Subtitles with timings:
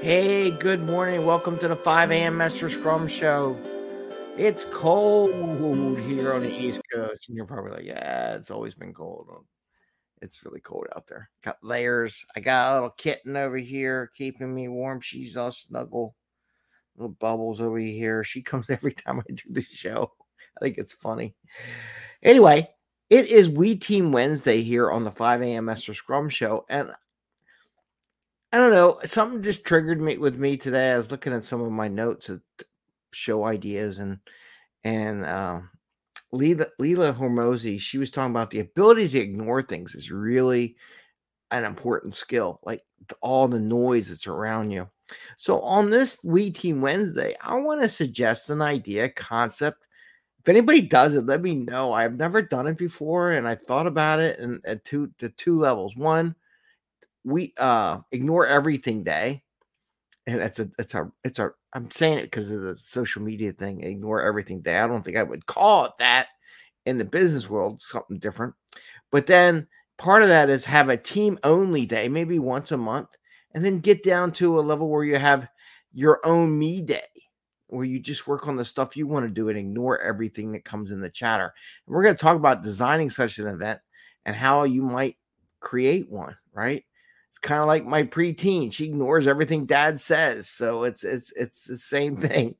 [0.00, 1.24] Hey, good morning.
[1.24, 2.36] Welcome to the 5 a.m.
[2.36, 3.58] Mester Scrum Show.
[4.36, 8.92] It's cold here on the East Coast, and you're probably like, "Yeah, it's always been
[8.92, 9.46] cold."
[10.20, 11.30] It's really cold out there.
[11.44, 12.24] Got layers.
[12.36, 15.00] I got a little kitten over here keeping me warm.
[15.00, 16.14] She's all snuggle.
[16.96, 18.24] Little bubbles over here.
[18.24, 20.12] She comes every time I do the show.
[20.56, 21.34] I think it's funny.
[22.22, 22.68] Anyway,
[23.10, 25.64] it is We Team Wednesday here on the 5 a.m.
[25.64, 26.90] Mester Scrum Show, and
[28.52, 28.98] I don't know.
[29.04, 30.92] Something just triggered me with me today.
[30.92, 32.40] I was looking at some of my notes of
[33.12, 34.18] show ideas and
[34.84, 35.60] and uh,
[36.32, 40.76] Leila Leila Hormozi, she was talking about the ability to ignore things is really
[41.50, 42.82] an important skill, like
[43.20, 44.88] all the noise that's around you.
[45.36, 49.86] So on this We Team Wednesday, I want to suggest an idea, concept.
[50.40, 51.92] If anybody does it, let me know.
[51.92, 55.58] I've never done it before, and I thought about it and at two the two
[55.58, 55.96] levels.
[55.96, 56.34] One,
[57.28, 59.42] we uh ignore everything day
[60.26, 63.52] and it's a it's a it's our i'm saying it because of the social media
[63.52, 64.78] thing ignore everything day.
[64.78, 66.28] I don't think i would call it that
[66.86, 68.54] in the business world something different.
[69.12, 69.66] But then
[69.98, 73.10] part of that is have a team only day maybe once a month
[73.52, 75.48] and then get down to a level where you have
[75.92, 77.02] your own me day
[77.66, 80.64] where you just work on the stuff you want to do and ignore everything that
[80.64, 81.52] comes in the chatter.
[81.86, 83.80] And we're going to talk about designing such an event
[84.24, 85.16] and how you might
[85.60, 86.84] create one right
[87.30, 88.72] it's kind of like my preteen.
[88.72, 90.48] She ignores everything dad says.
[90.48, 92.54] So it's it's it's the same thing.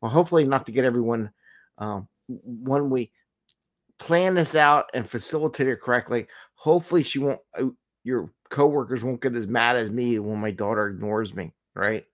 [0.00, 1.30] Well, hopefully not to get everyone
[1.78, 3.10] um when we
[3.98, 7.66] plan this out and facilitate it correctly, hopefully she won't uh,
[8.04, 12.04] your coworkers won't get as mad as me when my daughter ignores me, right?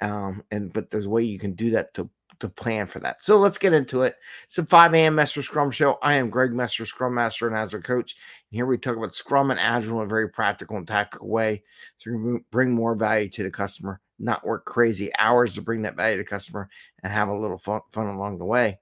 [0.00, 2.08] Um, and but there's a way you can do that to
[2.40, 3.22] to plan for that.
[3.22, 4.16] So let's get into it.
[4.46, 5.14] It's a 5 a.m.
[5.14, 5.98] Mester Scrum show.
[6.02, 8.16] I am Greg Mester, Scrum Master and Agile Coach.
[8.50, 11.62] And here we talk about Scrum and Agile in a very practical and tactical way
[12.00, 16.16] to bring more value to the customer, not work crazy hours to bring that value
[16.16, 16.68] to the customer
[17.02, 18.78] and have a little fun, fun along the way.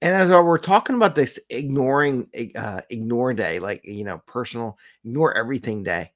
[0.00, 5.36] And as we're talking about this ignoring uh, ignore day, like you know, personal ignore
[5.36, 6.12] everything day,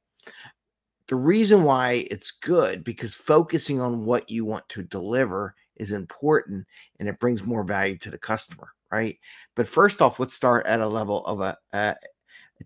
[1.08, 6.66] the reason why it's good because focusing on what you want to deliver is important
[6.98, 9.18] and it brings more value to the customer, right?
[9.56, 11.96] But first off, let's start at a level of a, a,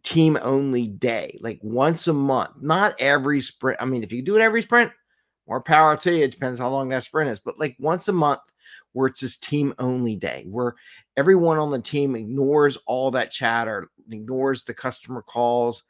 [0.03, 3.81] team only day, like once a month, not every sprint.
[3.81, 4.91] I mean, if you do it every sprint,
[5.47, 6.25] more power to you.
[6.25, 8.41] It depends how long that sprint is, but like once a month
[8.93, 10.75] where it's this team only day where
[11.17, 15.85] everyone on the team ignores all that chatter, ignores the customer calls,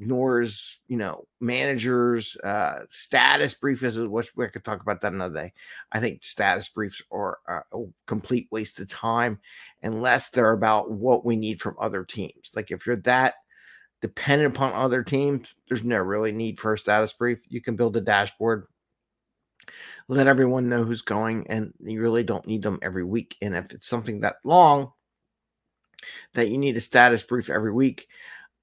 [0.00, 5.52] ignores, you know, managers, uh, status briefs, which we could talk about that another day.
[5.92, 7.60] I think status briefs are a
[8.06, 9.40] complete waste of time
[9.82, 12.52] unless they're about what we need from other teams.
[12.56, 13.34] Like if you're that
[14.00, 17.40] dependent upon other teams, there's no really need for a status brief.
[17.48, 18.66] You can build a dashboard,
[20.08, 23.36] let everyone know who's going, and you really don't need them every week.
[23.42, 24.92] And if it's something that long
[26.32, 28.08] that you need a status brief every week,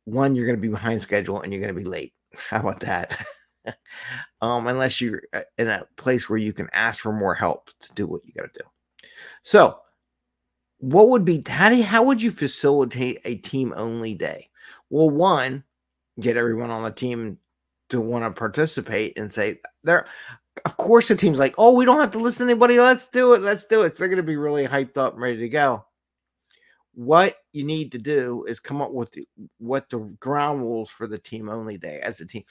[0.08, 2.14] one, you're going to be behind schedule and you're going to be late.
[2.50, 3.26] How about that?
[4.42, 7.94] um, unless you're uh, in a place where you can ask for more help to
[7.94, 9.10] do what you got to do.
[9.44, 9.80] So,
[10.80, 14.50] what would be you, how would you facilitate a team only day?
[14.90, 15.64] Well, one,
[16.20, 17.40] get everyone on the team
[17.90, 20.06] to want to participate and say there.
[20.66, 22.80] Of course, the team's like, oh, we don't have to listen to anybody.
[22.80, 23.42] Let's do it.
[23.42, 23.92] Let's do it.
[23.92, 25.86] So they're going to be really hyped up and ready to go
[26.98, 29.28] what you need to do is come up with the,
[29.60, 32.42] what the ground rules for the team only day as a team.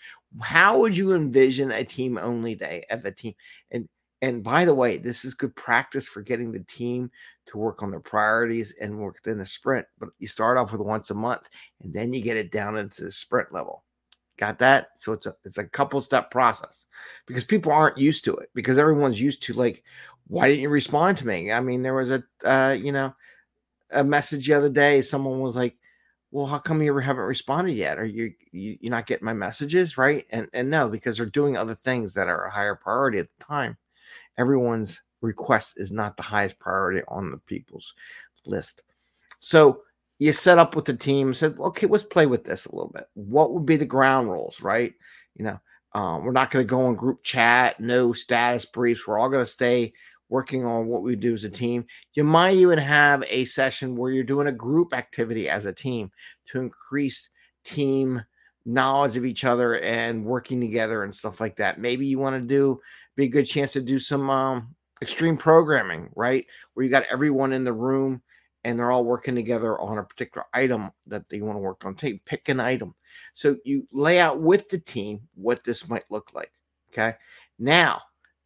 [0.40, 3.34] How would you envision a team only day of a team?
[3.72, 3.88] And
[4.22, 7.10] and by the way, this is good practice for getting the team
[7.46, 9.84] to work on their priorities and work within the sprint.
[9.98, 11.50] But you start off with once a month,
[11.82, 13.82] and then you get it down into the sprint level.
[14.38, 14.90] Got that?
[14.94, 16.86] So it's a it's a couple step process
[17.26, 19.82] because people aren't used to it because everyone's used to like,
[20.28, 21.50] why didn't you respond to me?
[21.50, 23.12] I mean, there was a uh, you know
[23.90, 25.02] a message the other day.
[25.02, 25.76] Someone was like,
[26.30, 27.98] "Well, how come you haven't responded yet?
[27.98, 31.56] Are you, you you're not getting my messages, right?" And and no, because they're doing
[31.56, 33.76] other things that are a higher priority at the time.
[34.38, 37.94] Everyone's request is not the highest priority on the people's
[38.44, 38.82] list.
[39.38, 39.82] So
[40.18, 43.06] you set up with the team, said, okay, let's play with this a little bit.
[43.14, 44.94] What would be the ground rules, right?
[45.34, 45.60] You know,
[45.92, 49.06] um, we're not going to go on group chat, no status briefs.
[49.06, 49.92] We're all going to stay
[50.28, 51.84] working on what we do as a team.
[52.14, 56.10] You might even have a session where you're doing a group activity as a team
[56.46, 57.30] to increase
[57.64, 58.22] team
[58.64, 61.80] knowledge of each other and working together and stuff like that.
[61.80, 62.80] Maybe you want to do
[63.14, 66.46] be a good chance to do some um, extreme programming, right?
[66.74, 68.22] Where you got everyone in the room
[68.64, 71.94] and they're all working together on a particular item that they want to work on.
[71.94, 72.94] Take pick an item.
[73.32, 76.50] So you lay out with the team what this might look like.
[76.90, 77.16] Okay.
[77.58, 78.02] Now,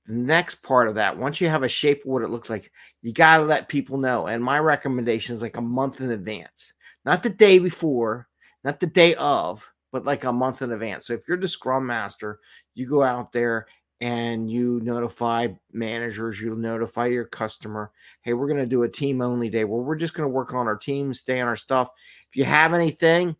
[0.06, 2.70] the next part of that, once you have a shape of what it looks like,
[3.02, 4.26] you got to let people know.
[4.26, 6.72] And my recommendation is like a month in advance,
[7.04, 8.28] not the day before,
[8.64, 11.06] not the day of, but like a month in advance.
[11.06, 12.40] So if you're the scrum master,
[12.74, 13.66] you go out there
[14.00, 17.92] and you notify managers, you notify your customer,
[18.22, 20.54] hey, we're going to do a team only day where we're just going to work
[20.54, 21.90] on our team, stay on our stuff.
[22.30, 23.36] If you have anything,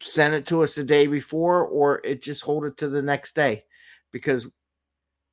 [0.00, 3.34] send it to us the day before or it just hold it to the next
[3.34, 3.64] day
[4.12, 4.46] because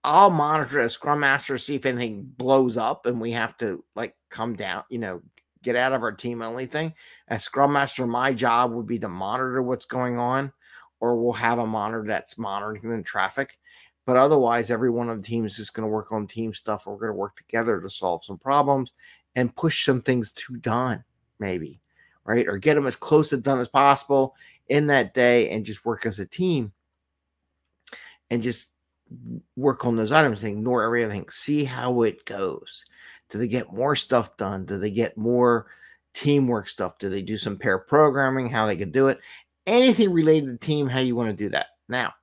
[0.04, 4.16] I'll monitor as scrum master see if anything blows up and we have to like
[4.30, 5.22] come down, you know,
[5.62, 6.94] get out of our team only thing.
[7.28, 10.52] As scrum master, my job would be to monitor what's going on,
[11.00, 13.60] or we'll have a monitor that's monitoring the traffic
[14.06, 16.86] but otherwise, every one of the teams is going to work on team stuff.
[16.86, 18.92] We're going to work together to solve some problems
[19.36, 21.04] and push some things to done,
[21.40, 21.80] maybe,
[22.26, 22.48] right?
[22.48, 24.36] Or get them as close to done as possible
[24.68, 26.72] in that day and just work as a team
[28.30, 28.74] and just
[29.56, 32.86] work on those items, and ignore everything, see how it goes.
[33.30, 34.66] Do they get more stuff done?
[34.66, 35.68] Do they get more
[36.14, 36.98] teamwork stuff?
[36.98, 38.50] Do they do some pair programming?
[38.50, 39.20] How they could do it?
[39.68, 41.68] Anything related to team, how you want to do that.
[41.88, 42.14] Now,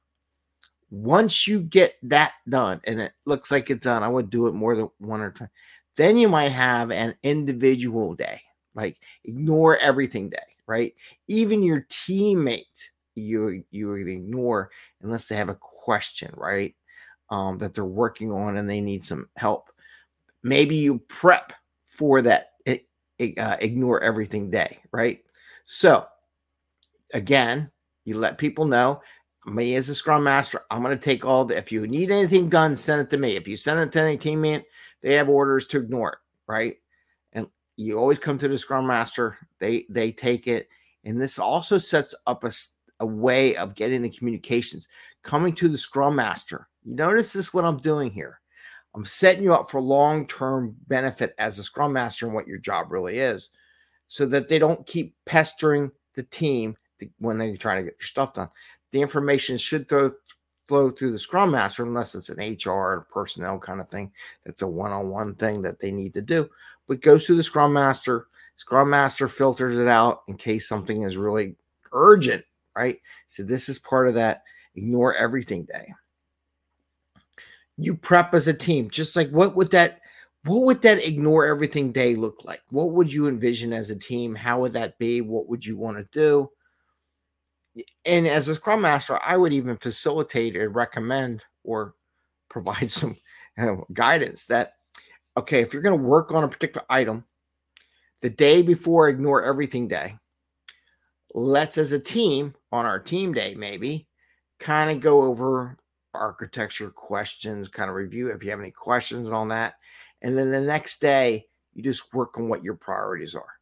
[0.90, 4.54] once you get that done and it looks like it's done, I would do it
[4.54, 5.48] more than one or two.
[5.96, 8.40] Then you might have an individual day,
[8.74, 10.94] like ignore everything day, right?
[11.26, 14.70] Even your teammates, you you would ignore
[15.02, 16.74] unless they have a question, right?
[17.30, 19.70] Um, that they're working on and they need some help.
[20.42, 21.52] Maybe you prep
[21.86, 22.52] for that
[23.20, 25.20] uh, ignore everything day, right?
[25.64, 26.06] So
[27.12, 27.70] again,
[28.04, 29.02] you let people know
[29.46, 32.48] me as a scrum master, I'm going to take all the, if you need anything
[32.48, 33.36] done, send it to me.
[33.36, 34.64] If you send it to any teammate,
[35.02, 36.76] they have orders to ignore it, right?
[37.32, 40.68] And you always come to the scrum master, they, they take it.
[41.04, 42.52] And this also sets up a,
[43.00, 44.88] a way of getting the communications
[45.22, 46.68] coming to the scrum master.
[46.84, 48.40] You notice this is what I'm doing here.
[48.94, 52.58] I'm setting you up for long term benefit as a scrum master and what your
[52.58, 53.50] job really is
[54.08, 56.76] so that they don't keep pestering the team
[57.18, 58.48] when they're trying to get your stuff done
[58.92, 60.12] the information should go
[60.66, 64.12] flow through the scrum master unless it's an HR or personnel kind of thing.
[64.44, 66.48] That's a one-on-one thing that they need to do.
[66.86, 68.26] But goes through the scrum master.
[68.56, 71.56] Scrum master filters it out in case something is really
[71.92, 72.44] urgent,
[72.78, 73.00] right?
[73.26, 74.42] So this is part of that
[74.76, 75.92] ignore everything day.
[77.76, 80.00] You prep as a team, just like what would that
[80.44, 82.62] what would that ignore everything day look like?
[82.70, 84.34] What would you envision as a team?
[84.34, 85.20] How would that be?
[85.20, 86.50] What would you want to do?
[88.04, 91.94] and as a scrum master, I would even facilitate and recommend or
[92.48, 93.16] provide some
[93.92, 94.74] guidance that
[95.36, 97.24] okay, if you're going to work on a particular item,
[98.22, 100.16] the day before ignore everything day,
[101.34, 104.06] let's as a team on our team day maybe
[104.58, 105.76] kind of go over
[106.14, 109.74] architecture questions, kind of review if you have any questions on that.
[110.22, 113.52] And then the next day, you just work on what your priorities are.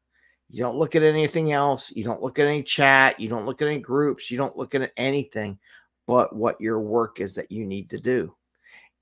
[0.48, 1.92] You don't look at anything else.
[1.94, 3.20] You don't look at any chat.
[3.20, 4.30] You don't look at any groups.
[4.30, 5.58] You don't look at anything
[6.06, 8.34] but what your work is that you need to do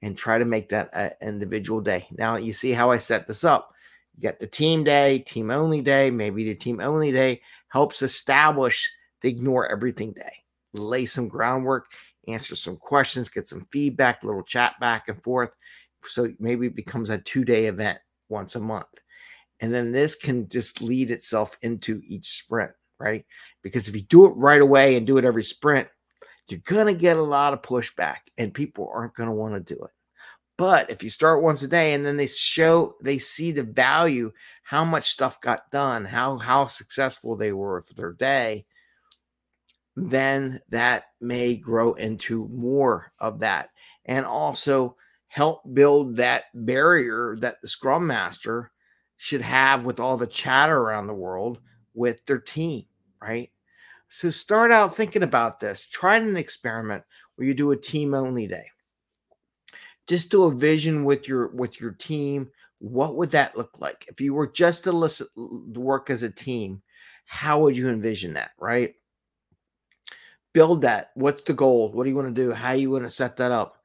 [0.03, 2.07] and try to make that an individual day.
[2.13, 3.73] Now, you see how I set this up.
[4.17, 8.91] You got the team day, team only day, maybe the team only day helps establish
[9.21, 10.33] the ignore everything day.
[10.73, 11.87] Lay some groundwork,
[12.29, 15.51] answer some questions, get some feedback, little chat back and forth.
[16.05, 18.87] So maybe it becomes a two day event once a month.
[19.61, 23.25] And then this can just lead itself into each sprint, right?
[23.63, 25.89] Because if you do it right away and do it every sprint,
[26.49, 29.75] you're going to get a lot of pushback and people aren't going to want to
[29.75, 29.91] do it.
[30.57, 34.33] But if you start once a day and then they show, they see the value,
[34.63, 38.65] how much stuff got done, how how successful they were for their day,
[39.97, 43.71] then that may grow into more of that,
[44.05, 44.97] and also
[45.27, 48.71] help build that barrier that the Scrum Master
[49.17, 51.59] should have with all the chatter around the world
[51.95, 52.85] with their team,
[53.21, 53.51] right?
[54.09, 55.89] So start out thinking about this.
[55.89, 57.03] Try an experiment
[57.35, 58.67] where you do a team only day.
[60.07, 62.51] Just do a vision with your with your team.
[62.79, 66.83] What would that look like if you were just to listen, work as a team?
[67.25, 68.95] How would you envision that, right?
[70.53, 71.11] Build that.
[71.15, 71.91] What's the goal?
[71.93, 72.53] What do you want to do?
[72.53, 73.79] How you want to set that up?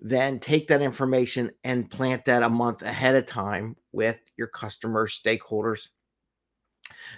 [0.00, 5.18] then take that information and plant that a month ahead of time with your customers,
[5.24, 5.88] stakeholders,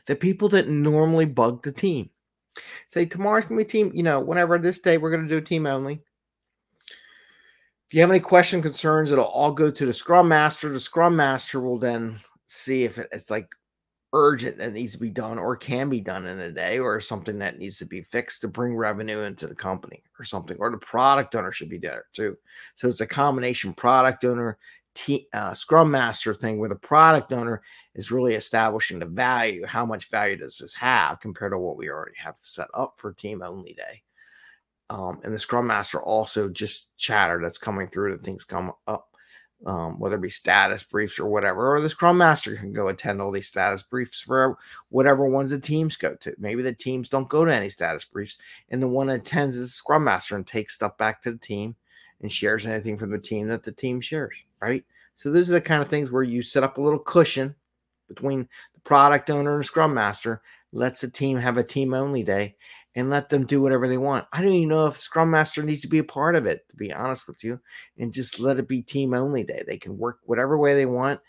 [0.06, 2.10] the people that normally bug the team.
[2.86, 6.00] Say tomorrow's gonna be team, you know, whenever this day we're gonna do team only.
[7.88, 10.69] If you have any question concerns, it'll all go to the Scrum Master.
[10.69, 12.16] The Scrum Master will then
[12.49, 13.55] see if it's like
[14.12, 17.38] urgent that needs to be done or can be done in a day or something
[17.38, 20.78] that needs to be fixed to bring revenue into the company or something or the
[20.78, 22.37] product owner should be there too
[22.76, 24.59] so it's a combination product owner
[24.95, 27.61] T, uh, scrum master thing where the product owner
[27.95, 31.90] is really establishing the value how much value does this have compared to what we
[31.90, 34.02] already have set up for team only day
[34.90, 39.16] um, and the scrum master also just chatter that's coming through that things come up
[39.64, 43.23] um, whether it be status briefs or whatever, or the scrum master can go attend
[43.23, 44.59] all these status briefs for
[44.90, 46.35] whatever ones the teams go to.
[46.38, 48.37] Maybe the teams don't go to any status briefs,
[48.69, 51.38] and the one that attends is the scrum master and takes stuff back to the
[51.38, 51.75] team
[52.21, 54.85] and shares anything from the team that the team shares, right?
[55.14, 57.55] So those are the kind of things where you set up a little cushion
[58.09, 62.57] between the product owner and scrum master, lets the team have a team only day,
[62.96, 64.26] and let them do whatever they want.
[64.32, 66.76] I don't even know if Scrum Master needs to be a part of it, to
[66.76, 67.60] be honest with you,
[67.98, 69.62] and just let it be team only day.
[69.64, 71.20] They can work whatever way they want,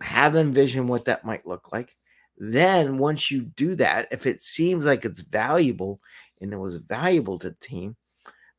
[0.00, 1.94] have them vision what that might look like.
[2.38, 6.00] Then, once you do that, if it seems like it's valuable
[6.40, 7.96] and it was valuable to the team,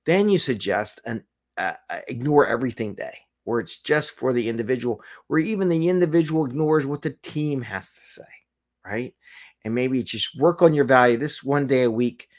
[0.06, 1.24] then you suggest an
[1.58, 6.46] uh, uh ignore everything day, where it's just for the individual, where even the individual
[6.46, 8.24] ignores what the team has to say,
[8.86, 9.16] right?
[9.66, 12.30] And maybe just work on your value this one day a week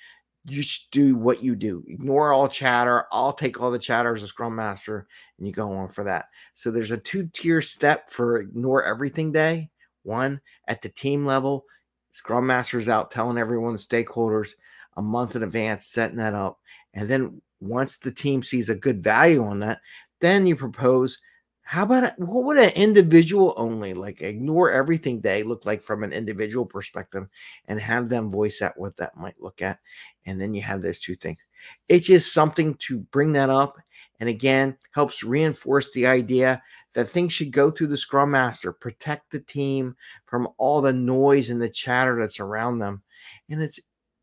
[0.46, 1.84] just do what you do.
[1.88, 3.06] Ignore all chatter.
[3.12, 5.06] I'll take all the chatter as a scrum master
[5.38, 6.26] and you go on for that.
[6.54, 9.70] So there's a two tier step for ignore everything day.
[10.04, 11.64] One at the team level,
[12.12, 14.50] scrum masters out telling everyone, stakeholders,
[14.96, 16.60] a month in advance, setting that up.
[16.94, 19.80] And then once the team sees a good value on that,
[20.20, 21.18] then you propose
[21.68, 26.12] how about what would an individual only like ignore everything day look like from an
[26.12, 27.26] individual perspective
[27.66, 29.80] and have them voice out what that might look at?
[30.26, 31.40] And then you have those two things.
[31.88, 33.76] It's just something to bring that up.
[34.20, 36.62] And again, helps reinforce the idea
[36.94, 41.50] that things should go through the scrum master, protect the team from all the noise
[41.50, 43.02] and the chatter that's around them.
[43.50, 43.80] And it's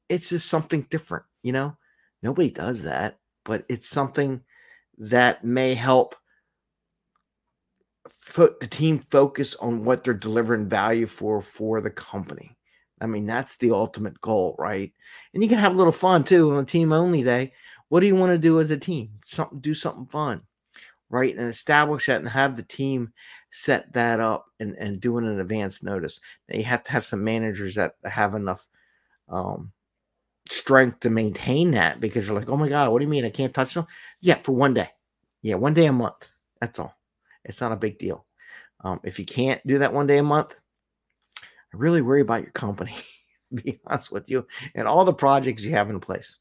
[0.08, 1.76] it's just something different, you know?
[2.22, 4.40] Nobody does that, but it's something
[4.98, 6.16] that may help
[8.10, 12.58] fo- the team focus on what they're delivering value for for the company.
[13.02, 14.92] I mean, that's the ultimate goal, right?
[15.34, 17.54] And you can have a little fun too on a team only day.
[17.90, 19.12] What do you want to do as a team?
[19.26, 20.42] Something, do something fun,
[21.10, 21.36] right?
[21.36, 23.12] And establish that and have the team
[23.52, 26.20] set that up and, and doing an advance notice.
[26.48, 28.66] Now you have to have some managers that have enough
[29.30, 29.74] um,
[30.50, 33.30] strength to maintain that because you're like, oh my God, what do you mean I
[33.30, 33.86] can't touch them?
[34.22, 34.90] Yeah, for one day.
[35.42, 36.30] Yeah, one day a month.
[36.62, 36.96] That's all.
[37.46, 38.26] It's not a big deal.
[38.84, 40.54] Um, if you can't do that one day a month,
[41.42, 42.96] I really worry about your company,
[43.54, 46.38] be honest with you, and all the projects you have in place.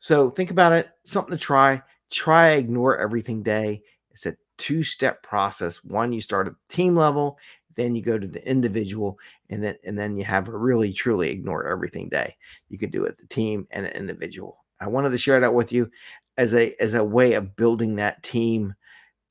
[0.00, 1.82] So think about it, something to try.
[2.10, 3.82] Try ignore everything day.
[4.10, 5.82] It's a two step process.
[5.84, 7.38] One, you start at the team level,
[7.74, 9.18] then you go to the individual,
[9.50, 12.36] and then and then you have a really truly ignore everything day.
[12.68, 14.64] You could do it the team and the individual.
[14.80, 15.90] I wanted to share that with you
[16.36, 18.74] as a as a way of building that team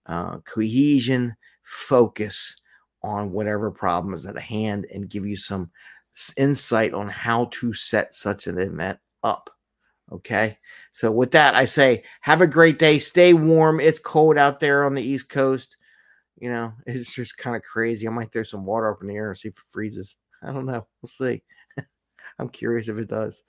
[0.06, 2.56] uh, cohesion, focus
[3.04, 5.70] on whatever problem is at hand, and give you some
[6.38, 9.50] insight on how to set such an event up.
[10.12, 10.58] Okay.
[10.94, 13.00] So, with that, I say, have a great day.
[13.00, 13.80] Stay warm.
[13.80, 15.78] It's cold out there on the East Coast.
[16.40, 18.08] You know, it's just kind of crazy.
[18.08, 20.16] I might throw some water up in the air and see if it freezes.
[20.44, 20.86] I don't know.
[21.02, 21.42] We'll see.
[22.40, 23.44] I'm curious if it does.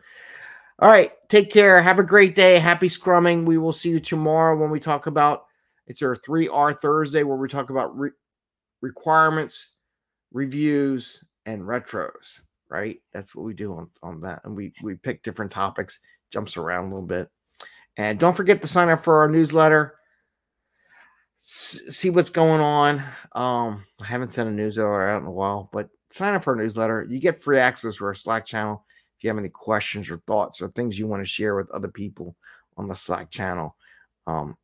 [0.78, 1.12] All right.
[1.28, 1.80] Take care.
[1.80, 2.58] Have a great day.
[2.58, 3.44] Happy scrumming.
[3.44, 5.45] We will see you tomorrow when we talk about
[5.86, 8.10] it's our 3R Thursday where we talk about re-
[8.80, 9.72] requirements,
[10.32, 13.00] reviews, and retros, right?
[13.12, 14.42] That's what we do on, on that.
[14.44, 16.00] And we, we pick different topics,
[16.30, 17.28] jumps around a little bit.
[17.96, 19.94] And don't forget to sign up for our newsletter.
[21.38, 23.02] See what's going on.
[23.32, 26.62] Um, I haven't sent a newsletter out in a while, but sign up for our
[26.62, 27.06] newsletter.
[27.08, 28.84] You get free access to our Slack channel.
[29.16, 31.88] If you have any questions or thoughts or things you want to share with other
[31.88, 32.36] people
[32.76, 33.76] on the Slack channel,
[34.26, 34.56] um,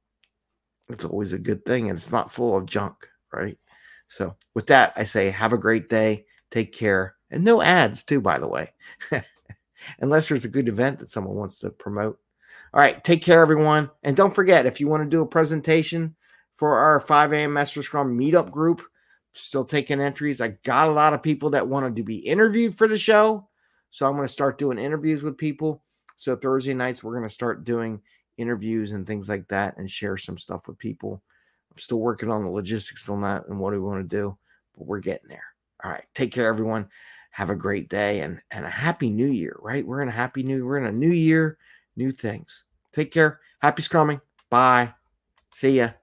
[0.92, 3.58] it's always a good thing and it's not full of junk, right?
[4.08, 8.20] So, with that, I say have a great day, take care, and no ads, too,
[8.20, 8.72] by the way,
[10.00, 12.18] unless there's a good event that someone wants to promote.
[12.74, 13.90] All right, take care, everyone.
[14.02, 16.14] And don't forget if you want to do a presentation
[16.56, 17.54] for our 5 a.m.
[17.54, 18.82] Mester Scrum meetup group,
[19.32, 20.40] still taking entries.
[20.42, 23.48] I got a lot of people that wanted to be interviewed for the show.
[23.90, 25.82] So, I'm going to start doing interviews with people.
[26.16, 28.02] So, Thursday nights, we're going to start doing
[28.36, 31.22] interviews and things like that and share some stuff with people.
[31.70, 34.36] I'm still working on the logistics on that and what we want to do,
[34.76, 35.44] but we're getting there.
[35.82, 36.04] All right.
[36.14, 36.88] Take care, everyone.
[37.30, 39.86] Have a great day and, and a happy new year, right?
[39.86, 41.56] We're in a happy new, we're in a new year,
[41.96, 42.64] new things.
[42.92, 43.40] Take care.
[43.60, 44.20] Happy scrumming.
[44.50, 44.92] Bye.
[45.54, 46.01] See ya.